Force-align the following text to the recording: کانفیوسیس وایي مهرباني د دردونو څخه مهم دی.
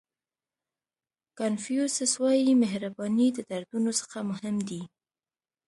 کانفیوسیس 1.39 2.13
وایي 2.21 2.53
مهرباني 2.63 3.27
د 3.33 3.39
دردونو 3.49 3.91
څخه 3.99 4.17
مهم 4.31 4.57
دی. 4.69 4.81